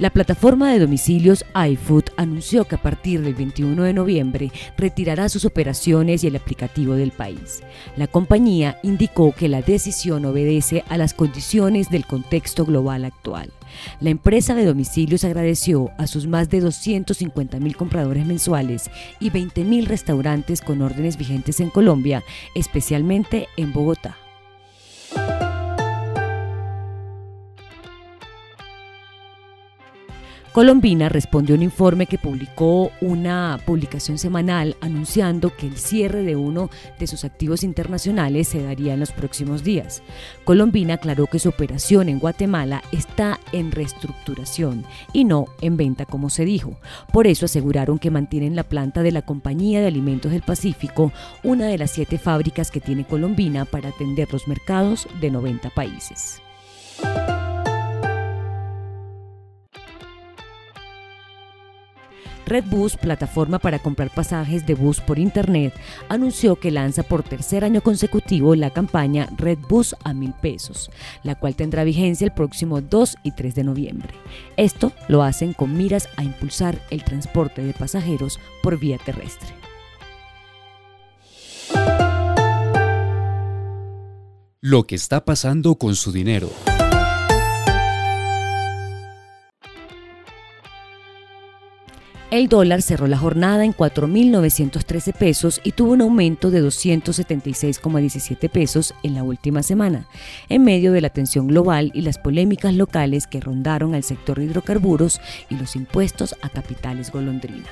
[0.00, 5.44] La plataforma de domicilios iFood anunció que a partir del 21 de noviembre retirará sus
[5.44, 7.62] operaciones y el aplicativo del país.
[7.98, 13.52] La compañía indicó que la decisión obedece a las condiciones del contexto global actual.
[14.00, 19.64] La empresa de domicilios agradeció a sus más de 250 mil compradores mensuales y 20
[19.64, 22.24] mil restaurantes con órdenes vigentes en Colombia,
[22.54, 24.16] especialmente en Bogotá.
[30.52, 36.34] Colombina respondió a un informe que publicó una publicación semanal anunciando que el cierre de
[36.34, 40.02] uno de sus activos internacionales se daría en los próximos días.
[40.42, 46.30] Colombina aclaró que su operación en Guatemala está en reestructuración y no en venta como
[46.30, 46.80] se dijo.
[47.12, 51.12] Por eso aseguraron que mantienen la planta de la Compañía de Alimentos del Pacífico,
[51.44, 56.42] una de las siete fábricas que tiene Colombina para atender los mercados de 90 países.
[62.50, 65.72] Redbus, plataforma para comprar pasajes de bus por internet,
[66.08, 70.90] anunció que lanza por tercer año consecutivo la campaña Redbus a mil pesos,
[71.22, 74.10] la cual tendrá vigencia el próximo 2 y 3 de noviembre.
[74.56, 79.48] Esto lo hacen con miras a impulsar el transporte de pasajeros por vía terrestre.
[84.60, 86.50] Lo que está pasando con su dinero.
[92.30, 98.94] El dólar cerró la jornada en 4.913 pesos y tuvo un aumento de 276,17 pesos
[99.02, 100.06] en la última semana,
[100.48, 105.20] en medio de la tensión global y las polémicas locales que rondaron al sector hidrocarburos
[105.48, 107.66] y los impuestos a capitales golondrina.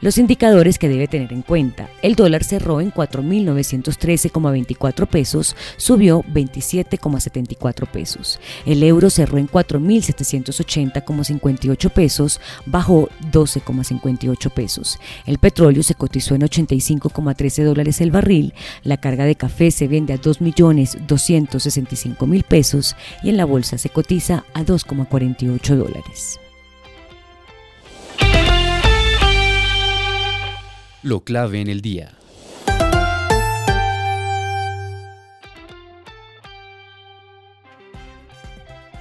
[0.00, 1.90] Los indicadores que debe tener en cuenta.
[2.00, 8.40] El dólar cerró en 4.913,24 pesos, subió 27,74 pesos.
[8.64, 14.98] El euro cerró en 4.780,58 pesos, bajó 12,58 pesos.
[15.26, 18.54] El petróleo se cotizó en 85,13 dólares el barril.
[18.82, 24.46] La carga de café se vende a 2.265.000 pesos y en la bolsa se cotiza
[24.54, 26.40] a 2,48 dólares.
[31.02, 32.19] Lo clave en el día.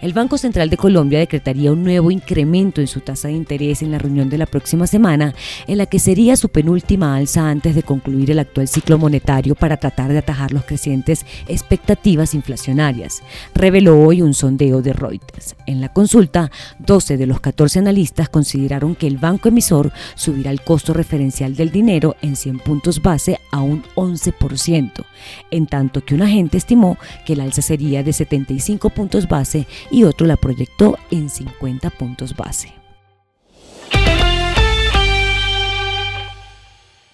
[0.00, 3.90] El Banco Central de Colombia decretaría un nuevo incremento en su tasa de interés en
[3.90, 5.34] la reunión de la próxima semana,
[5.66, 9.76] en la que sería su penúltima alza antes de concluir el actual ciclo monetario para
[9.76, 13.22] tratar de atajar los crecientes expectativas inflacionarias,
[13.54, 15.54] reveló hoy un sondeo de Reuters.
[15.66, 20.62] En la consulta, 12 de los 14 analistas consideraron que el banco emisor subirá el
[20.62, 25.04] costo referencial del dinero en 100 puntos base a un 11%,
[25.50, 26.96] en tanto que un agente estimó
[27.26, 32.36] que el alza sería de 75 puntos base y otro la proyectó en 50 puntos
[32.36, 32.72] base.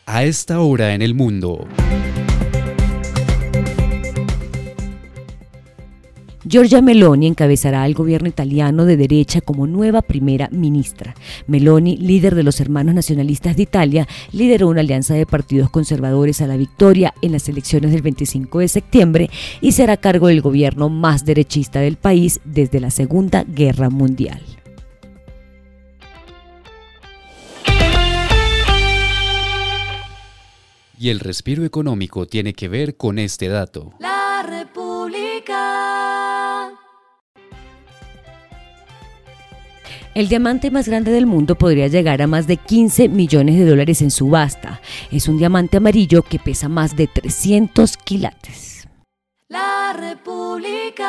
[0.06, 1.66] A esta hora en el mundo.
[6.48, 11.16] Giorgia Meloni encabezará al gobierno italiano de derecha como nueva primera ministra.
[11.48, 16.46] Meloni, líder de los hermanos nacionalistas de Italia, lideró una alianza de partidos conservadores a
[16.46, 19.30] la victoria en las elecciones del 25 de septiembre
[19.60, 24.40] y será cargo del gobierno más derechista del país desde la Segunda Guerra Mundial.
[30.96, 33.94] Y el respiro económico tiene que ver con este dato.
[33.98, 34.44] La
[40.16, 44.00] El diamante más grande del mundo podría llegar a más de 15 millones de dólares
[44.00, 44.80] en subasta.
[45.10, 48.88] Es un diamante amarillo que pesa más de 300 quilates.
[49.50, 51.06] La República.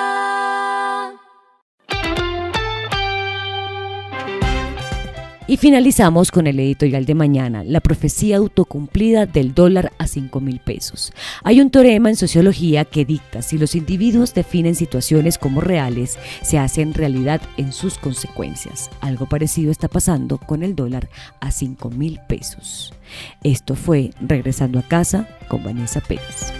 [5.50, 10.60] Y finalizamos con el editorial de mañana, la profecía autocumplida del dólar a 5 mil
[10.60, 11.14] pesos.
[11.42, 16.60] Hay un teorema en sociología que dicta si los individuos definen situaciones como reales, se
[16.60, 18.90] hacen realidad en sus consecuencias.
[19.00, 21.08] Algo parecido está pasando con el dólar
[21.40, 22.94] a 5 mil pesos.
[23.42, 26.57] Esto fue Regresando a casa con Vanessa Pérez.